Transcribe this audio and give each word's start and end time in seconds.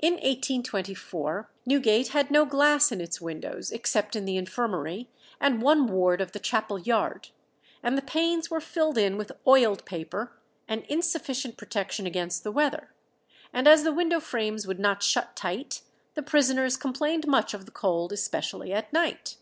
In 0.00 0.14
1824 0.14 1.50
Newgate 1.66 2.08
had 2.08 2.30
no 2.30 2.46
glass 2.46 2.90
in 2.90 2.98
its 3.02 3.20
windows, 3.20 3.70
except 3.70 4.16
in 4.16 4.24
the 4.24 4.38
infirmary 4.38 5.10
and 5.38 5.60
one 5.60 5.86
ward 5.86 6.22
of 6.22 6.32
the 6.32 6.38
chapel 6.38 6.78
yard; 6.78 7.28
and 7.82 7.98
the 7.98 8.00
panes 8.00 8.50
were 8.50 8.62
filled 8.62 8.96
in 8.96 9.18
with 9.18 9.32
oiled 9.46 9.84
paper, 9.84 10.32
an 10.66 10.86
insufficient 10.88 11.58
protection 11.58 12.06
against 12.06 12.42
the 12.42 12.50
weather; 12.50 12.94
and 13.52 13.68
as 13.68 13.82
the 13.82 13.92
window 13.92 14.18
frames 14.18 14.66
would 14.66 14.80
not 14.80 15.02
shut 15.02 15.36
tight, 15.36 15.82
the 16.14 16.22
prisoners 16.22 16.78
complained 16.78 17.26
much 17.26 17.52
of 17.52 17.66
the 17.66 17.70
cold, 17.70 18.14
especially 18.14 18.72
at 18.72 18.90
night. 18.94 19.36